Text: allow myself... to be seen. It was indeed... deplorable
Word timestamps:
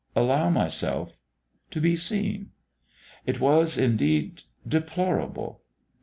allow 0.15 0.49
myself... 0.49 1.21
to 1.69 1.79
be 1.79 1.95
seen. 1.95 2.49
It 3.27 3.39
was 3.39 3.77
indeed... 3.77 4.41
deplorable 4.67 5.61